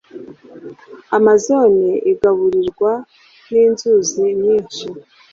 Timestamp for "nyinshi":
4.41-4.85